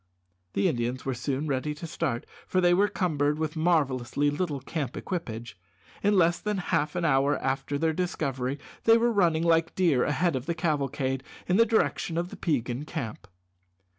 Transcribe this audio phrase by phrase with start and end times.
[0.53, 4.97] The Indians were soon ready to start, for they were cumbered with marvellously little camp
[4.97, 5.59] equipage.
[6.01, 10.35] In less than half an hour after their discovery they were running like deer ahead
[10.35, 13.27] of the cavalcade in the direction of the Peigan camp.